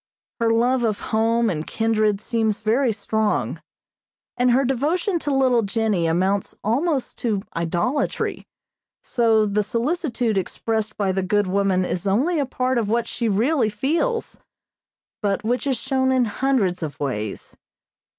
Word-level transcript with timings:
Her 0.39 0.49
love 0.49 0.83
of 0.83 0.99
home 0.99 1.47
and 1.47 1.67
kindred 1.67 2.19
seems 2.21 2.59
very 2.61 2.91
strong, 2.91 3.61
and 4.35 4.49
her 4.49 4.65
devotion 4.65 5.19
to 5.19 5.31
little 5.31 5.61
Jennie 5.61 6.07
amounts 6.07 6.57
almost 6.63 7.19
to 7.19 7.43
idolatry, 7.55 8.47
so 9.03 9.45
the 9.45 9.61
solicitude 9.61 10.39
expressed 10.39 10.97
by 10.97 11.11
the 11.11 11.21
good 11.21 11.45
woman 11.45 11.85
is 11.85 12.07
only 12.07 12.39
a 12.39 12.47
part 12.47 12.79
of 12.79 12.89
what 12.89 13.05
she 13.05 13.29
really 13.29 13.69
feels, 13.69 14.39
but 15.21 15.43
which 15.43 15.67
is 15.67 15.77
shown 15.77 16.11
in 16.11 16.25
hundreds 16.25 16.81
of 16.81 16.99
ways. 16.99 17.55